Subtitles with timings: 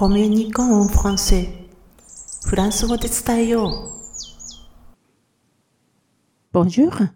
[0.00, 1.46] コミュニコンフランセ
[2.46, 3.70] フランス語で伝えよう。
[6.54, 7.10] Bonjour!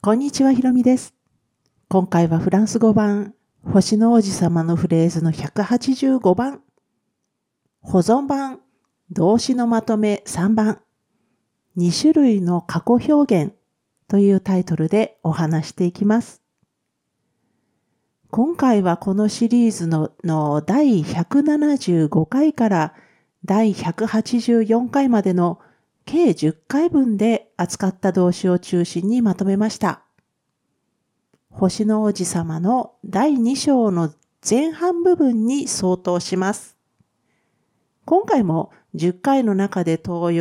[0.00, 1.12] こんにちは、ひろみです。
[1.88, 6.62] 今回はフランス語版、星の王子様のフレーズの185番、
[7.80, 8.60] 保存版、
[9.10, 10.80] 動詞のまとめ3番、
[11.76, 13.54] 2種類の過去表現
[14.06, 16.44] というタイトルでお話していきます。
[18.32, 22.94] 今回はこのシリーズのの第175回から
[23.44, 25.58] 第184回までの
[26.04, 30.04] 計10回分で扱った動詞を中心にまとめました。
[31.50, 34.14] 星の王子様の第2章の
[34.48, 36.76] 前半部分に相当します。
[38.04, 40.32] 今回も10回の中で登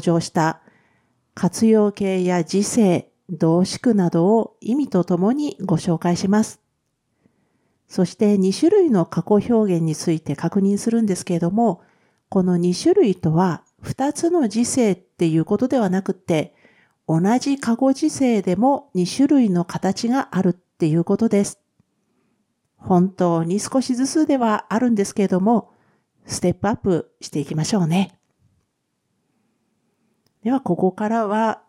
[0.00, 0.62] 場した
[1.34, 6.63] 活用形や時世、動詞句などを意味とともにご紹介します。
[7.94, 11.80] そして2種類の過去表現について確認するんですけれども、
[12.28, 16.56] この2種類とは2つの時世っていうことではなくって、
[17.06, 21.60] 同じ過去時世でも2種類の形があるっていうことです。
[22.78, 25.70] 本当に少しずつではあるんですけれども、
[26.26, 28.18] ステップアップしていきましょうね。
[30.42, 31.62] では、ここからは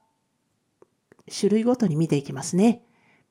[1.29, 2.81] 種類ごとに見ていきますね。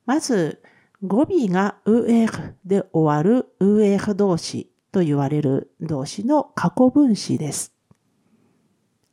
[0.07, 0.63] まず、
[1.07, 7.75] 語尾がうえるで終わるうえる動詞と言われる動詞の過去分詞です。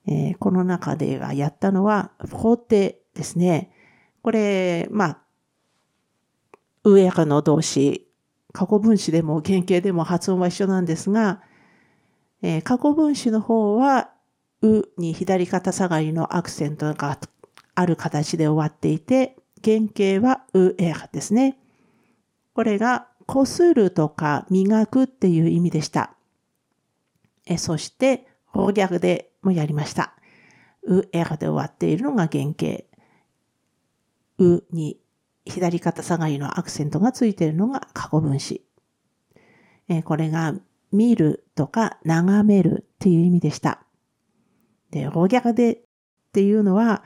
[0.08, 3.72] えー、この中ではやったのは、法定ですね。
[4.22, 5.22] これ、まあ、
[6.86, 8.08] うえるの動詞、
[8.53, 11.42] 過去分詞でも原型でも発音は一緒なんですが、
[12.42, 14.11] えー、過去分詞の方は、
[14.61, 17.20] うに左肩下がりのアクセントが
[17.76, 21.58] ある形で終わっていて、原型はうえですね。
[22.53, 26.16] これが、こするとか磨くっていう意味でした。
[27.45, 30.13] えそして、翻訳でもやりました。
[30.83, 32.83] う、えで終わっているのが原型。
[34.39, 34.99] うに
[35.45, 38.65] 左肩下がりのアクセントがついているのが過去分詞。
[39.87, 40.55] えこれが
[40.92, 43.83] 見るとか眺めるっていう意味でした。
[44.89, 45.81] で、翻訳でっ
[46.33, 47.03] ていうのは、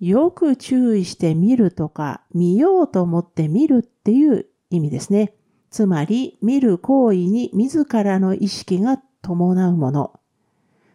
[0.00, 5.34] よく注意して見るとか、見ようと思って見るっていう意味ですね。
[5.70, 10.20] つまり、見る行為に自らの意識が伴うもの。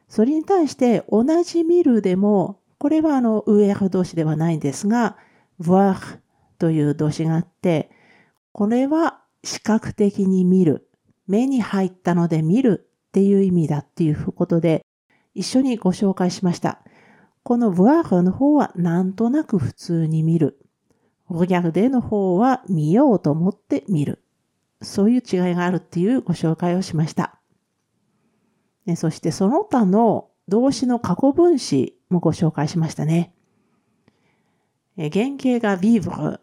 [0.08, 5.18] それに対して同じ見るでも、これはあの、上派動詞ではないんですが、
[5.62, 6.20] voir
[6.58, 7.90] という動詞があって、
[8.52, 10.90] これは視覚的に見る。
[11.28, 14.86] 目に入ったので見るっていう意味だっていうことで、
[15.34, 16.82] 一緒にご紹介しました。
[17.44, 20.65] この voir の方はなんとなく普通に見る。
[21.30, 24.22] お逆での方は見ようと思って見る。
[24.82, 27.40] そういう違いがあるっていうご紹介をしました。
[28.96, 33.34] そしてその他の動詞の過去分詞もご紹介しましたね。
[34.98, 36.40] え原型が vivre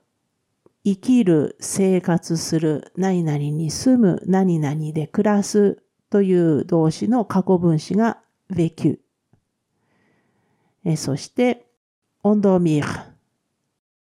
[0.85, 8.19] 生きる、生活する、何々に住む、何々で暮らすという動詞の過去分詞が
[8.51, 8.99] vécu。
[10.97, 11.67] そして、
[12.25, 13.12] オンドミー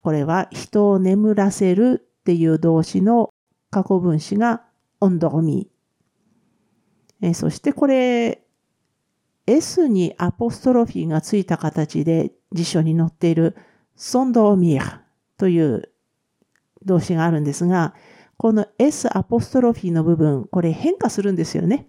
[0.05, 3.33] これは人を眠らせるっていう動詞の
[3.71, 4.61] 過去分詞が
[4.99, 7.33] オンドロミー。
[7.33, 8.43] そしてこれ、
[9.47, 13.57] S にアポストロフィーがついた形で辞書に載っている
[13.95, 14.99] ソンドーミー
[15.37, 15.89] という
[16.83, 17.95] 動詞があるんですが、
[18.37, 21.87] この S アポストロフィーの部分、これ変化するんですよね。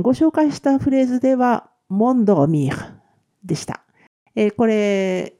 [0.00, 2.94] ご紹介したフレーズでは、モンドミー
[3.44, 3.84] でした。
[4.34, 5.36] えこれ、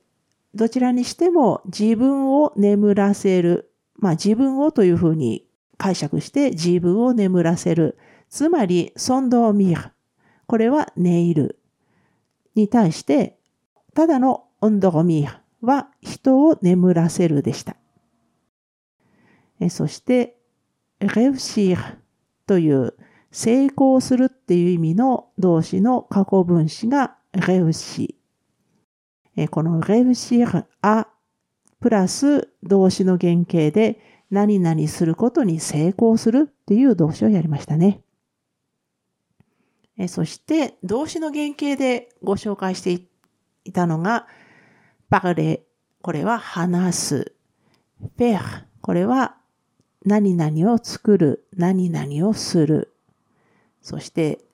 [0.54, 3.72] どちらにしても自分を眠らせる。
[3.96, 5.46] まあ自分をというふうに
[5.78, 7.98] 解釈して自分を眠らせる。
[8.28, 9.90] つまり、ソンドーミー
[10.46, 11.60] これは寝入る。
[12.54, 13.38] に対して、
[13.94, 17.76] ただのオンドーミーは人を眠らせるでした。
[19.60, 20.36] えそして、
[21.00, 21.96] レウシー
[22.46, 22.94] という
[23.30, 28.23] 成功するっていう意味の動詞の過去分詞がレウシー。
[29.50, 31.08] このレウシーア
[31.80, 34.00] プラス動詞の原型で
[34.30, 38.00] 何々することに成功するっていう動詞をやりましたね。
[40.08, 42.90] そして動詞の原型でご紹介して
[43.64, 44.26] いたのが
[45.08, 45.64] パレ
[46.02, 47.32] これは話す。
[48.00, 49.36] フェアこれは
[50.04, 52.94] 何々を作る、何々をする。
[53.80, 54.44] そして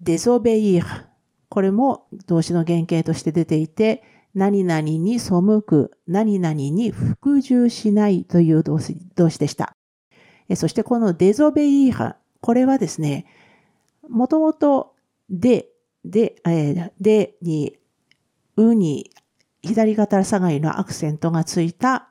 [0.00, 1.13] デゾベイー
[1.54, 4.02] これも動詞の原型として出ていて、
[4.34, 5.34] 何々に背
[5.64, 9.76] く、何々に服従しないという動詞動詞でした。
[10.56, 13.26] そしてこのデゾベイーハ、これはですね、
[14.08, 14.96] もともと
[15.30, 15.68] で、
[16.04, 16.42] で、
[17.00, 17.76] でに、
[18.56, 19.12] うに、
[19.62, 22.08] 左肩下がりのアクセントがついた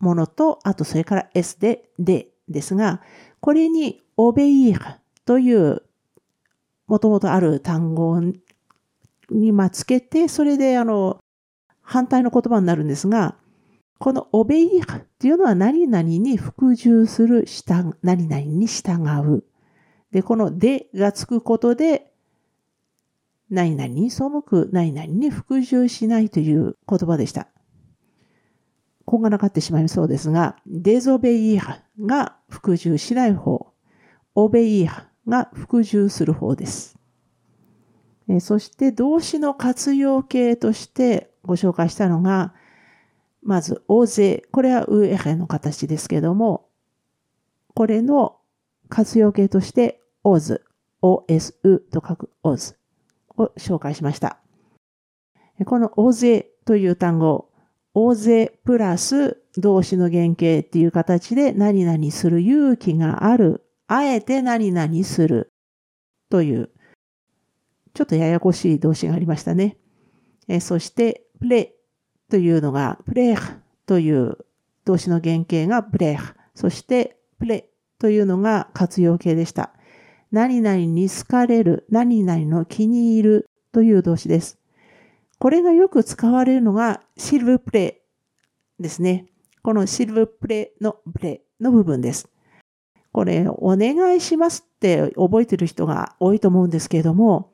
[0.00, 3.02] ものと、あとそれから S で、でですが、
[3.38, 5.84] これにオベイーハという
[6.92, 8.20] もともとある単語
[9.30, 11.20] にまつけて、それであの、
[11.80, 13.34] 反対の言葉になるんですが、
[13.98, 17.46] このオベイーっていうのは何々に服従する、
[18.02, 19.42] 何々に従う。
[20.10, 22.12] で、このでがつくことで、
[23.48, 27.48] 何々に背く、何々に服従しないという言葉でした。
[29.06, 33.72] こんがらかってしまいそうですが、デゾベイーハが服従しない方、
[34.34, 36.98] オベイーハが服従する方です。
[38.40, 42.54] そして動詞の活用形としてご紹介したのが、
[43.42, 44.44] まず、大勢。
[44.52, 46.68] これはウエヘの形ですけども、
[47.74, 48.36] これの
[48.88, 50.64] 活用形として、オズ、
[51.02, 52.76] OSU と書くオズ
[53.36, 54.38] を紹介しました。
[55.66, 57.50] この大勢という単語、
[57.94, 63.64] 大勢プラス動詞の原型っていう形で何々する勇気がある、
[63.94, 65.52] あえて何々する
[66.30, 66.70] という、
[67.92, 69.76] ちょっとややこしい動詞がありましたね。
[70.48, 71.74] えそして、プレ
[72.30, 74.38] というのが、プレーという
[74.86, 76.34] 動詞の原型がプレー。
[76.54, 77.68] そして、プレ
[77.98, 79.74] というのが活用形でした。
[80.30, 84.58] 何々に好かれる、何々の気に入るという動詞です。
[85.38, 88.00] これがよく使われるのがシルブプレ
[88.80, 89.26] ですね。
[89.62, 92.31] このシルブプレのプレの部分です。
[93.12, 97.52] これ、お願いしますって覚えてる人が多いと思うんですけれども、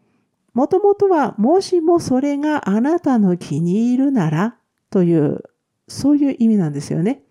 [0.55, 4.56] もともとは、もしもそれがあなたの気に入るなら
[4.90, 5.43] という、
[5.88, 7.22] そういう意味なんですよね。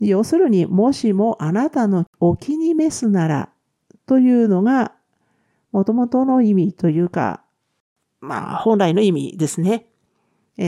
[0.00, 3.50] 要するに、もしもあなたのお気に召すなら
[4.06, 4.92] というのが、
[5.72, 7.42] もともとの意味というか、
[8.20, 9.86] まあ、本来の意味ですね。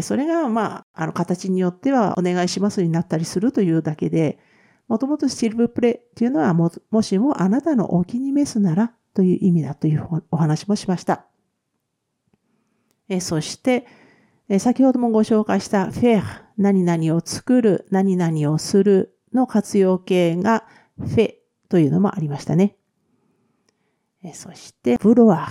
[0.03, 4.39] それが、まあ、あの、形によってはお願いしますになったりするというだけで、
[4.89, 11.27] もともとシルブプレっていうのはも、もしもあなたのお気に召すならという意味だというお話もしました。
[13.09, 13.87] えそして、
[14.49, 20.65] え先ほどもご紹介したフェア、何々を作る、何々をするの活用形が
[20.99, 21.35] フェ
[21.69, 22.77] というのもありましたね。
[24.23, 25.49] えそして、ブロア。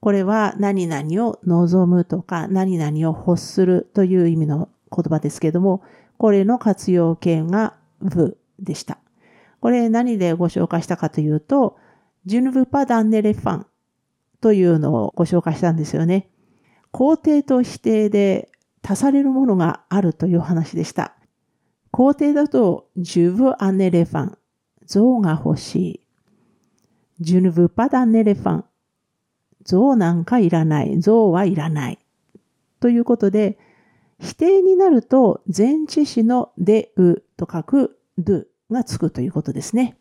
[0.00, 5.82] これは何々を望むとか何々を欲するという意味の言葉ですけれども、
[6.18, 8.98] これの活用形がブでした。
[9.60, 11.76] これ何でご紹介したかというと、
[12.26, 13.66] ジュヌブパダンネレファン
[14.40, 16.28] というのをご紹介したんですよね。
[16.92, 18.50] 肯定と否定で
[18.82, 21.16] 足されるものがあるという話でした。
[21.92, 24.38] 肯定だと、ジュブアネレファン、
[24.84, 26.00] 象が欲しい。
[27.20, 28.64] ジュヌブパダンネレファン、
[29.64, 31.00] 象なんかいらない。
[31.00, 31.98] 象はいらない。
[32.80, 33.58] ということで、
[34.24, 39.98] 否定になると前置詞のでうと書く do がつくということですね。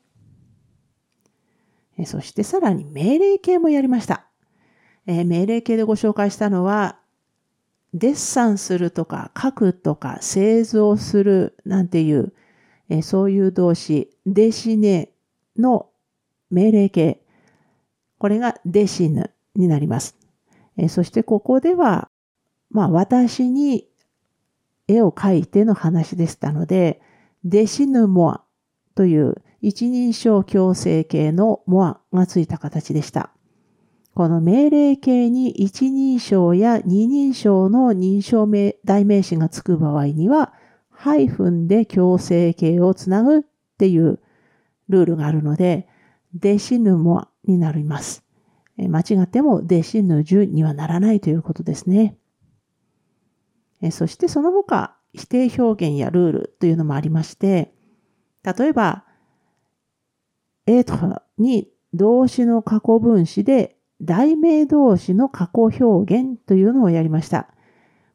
[2.05, 4.25] そしてさらに命令形もやりました。
[5.05, 6.97] え、命令形でご紹介したのは、
[7.93, 12.33] デッサンするとか書くとか製造するなんていう、
[12.89, 15.11] え、そういう動詞、デシネ
[15.57, 15.89] の
[16.49, 17.21] 命令形。
[18.17, 20.15] これがデシヌになります。
[20.77, 22.09] え、そしてここでは、
[22.71, 23.87] まあ私に
[24.87, 27.01] 絵を描いての話でしたので、
[27.43, 28.43] デシヌモア
[28.95, 33.31] という一人称強制形のモアがついた形でした。
[34.13, 40.53] この命令形に一人称や二人称の認証名代名詞がつく場合には、
[40.89, 43.41] ハイフンで強制形をつなぐっ
[43.77, 44.19] ていう
[44.89, 45.87] ルールがあるので、
[46.33, 48.23] デシヌモアになります。
[48.77, 52.15] 間違ってもデシヌジュにはならないということですね。
[53.91, 57.73] そしてその他、否定表現やルールというのもありまして、
[58.43, 59.05] 例えば、
[60.65, 60.95] エト
[61.37, 67.47] に動詞の過去分詞で題名動詞の過去表現というのをやりました。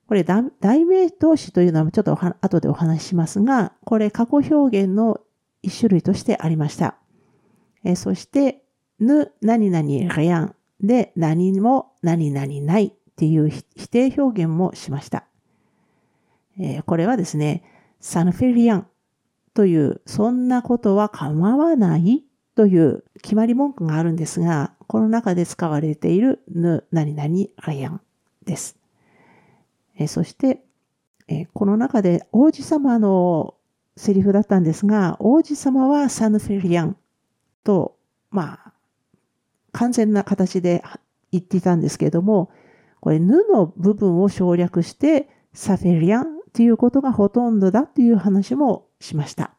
[0.06, 5.20] これ、題名動詞というのはちょっと後でお話ししますが、これ過去表現の
[5.62, 6.96] 一種類としてありました。
[7.84, 8.64] えそして、
[9.00, 15.26] ぬ、何々レアンで何も何々ないっていう否定表現もしました。
[16.58, 17.62] えこれはですね、
[18.00, 18.86] サンフェリアン
[19.54, 22.24] という、そんなことは構わない
[22.54, 28.00] という決まり文句があるんですが、この中で使われているぬ、何々、あやん
[28.44, 28.76] です。
[29.96, 30.64] えそして、
[31.28, 33.54] えこの中で王子様の
[33.96, 36.96] セリフだったんですが、王子様はサヌフェリアン
[37.64, 37.96] と、
[38.30, 38.72] まあ、
[39.72, 40.82] 完全な形で
[41.32, 42.50] 言っていたんですけれども、
[43.00, 49.52] これ、ぬの部分を省略して、サフェリアンっていうことがほとんどだっていう話もしました。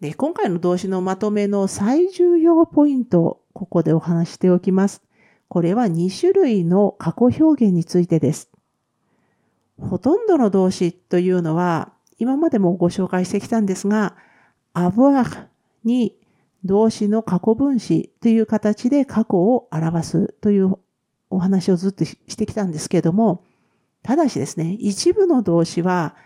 [0.00, 5.02] で、今回の動詞のまとめの最重要ポイントをここでお話しておきます。
[5.48, 8.50] これは2種類の過去表現についてです。
[9.78, 14.16] ほとんどの動詞というのは、今までもご紹介してきたんですが、
[14.72, 15.48] avoir
[15.84, 16.16] に
[16.64, 20.78] 動詞の過去分詞という形で過去を表すという
[21.28, 23.44] お話をずっとしてきたんですけれども、
[24.02, 26.16] ただしですね、一部の動詞は、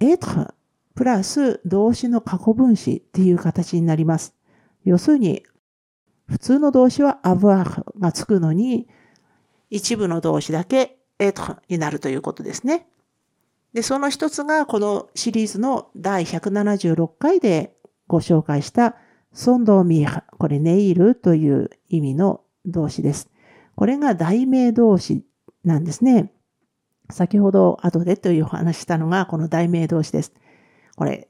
[0.00, 0.54] être
[0.94, 4.34] プラス動詞の過去分詞っていう形になります。
[4.84, 5.42] 要するに、
[6.26, 8.88] 普通の動詞は avoir がつくのに、
[9.70, 12.86] 一部の動詞だけ être になるということですね。
[13.72, 17.76] で、その一つがこのシリーズの第176回で
[18.06, 18.96] ご紹介した
[19.32, 23.30] ソンドミーこれネイルという意味の動詞です。
[23.74, 25.24] これが題名動詞
[25.64, 26.32] なんですね。
[27.10, 30.32] 先ほど後でというお話したのがこの題名動詞です。
[30.96, 31.28] これ、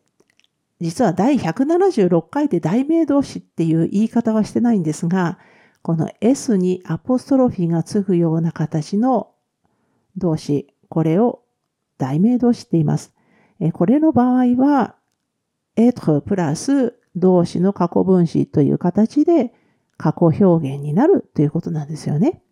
[0.81, 5.38] 実は第176回で題名動詞っていう言い方はしてないんですが、
[5.83, 9.33] この S にアポストロフィーがつくような形の
[10.17, 11.43] 動詞、これを
[11.99, 13.14] 題名動詞って言います。
[13.73, 14.97] これの場合は、
[15.76, 19.55] être プラス動詞の過去分詞という形で
[19.97, 22.43] 過去表現になるということなんですよね。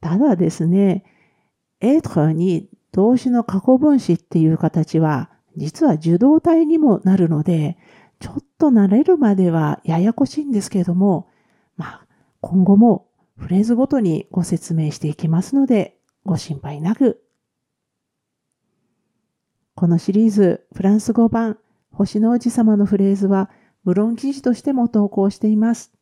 [0.00, 1.04] ただですね、
[1.84, 7.78] être に動詞の過去分詞っていう形は実は受動体にもなるので、
[8.20, 11.28] ちょっと慣れるまではややこしいんですけれども、
[11.76, 12.06] まあ、
[12.40, 17.22] 今後もフレーズごとにご説明していきますので、ご心配なく。
[19.74, 21.58] このシリーズ、フランス語版、
[21.90, 23.50] 星の王子様のフレーズは、
[23.84, 25.92] 無論記事としても投稿しています。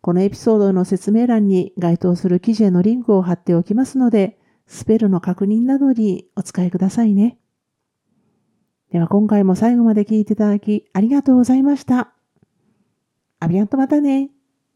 [0.00, 4.38] このエピソードの説明欄に該当する記事へのリンクを貼っておきますので、
[4.72, 7.36] スペルの確認などにお使いくださいね。
[8.90, 12.14] では今回も最後まで聞いていただきありがとうございました。
[13.38, 14.30] アビアンとまたね。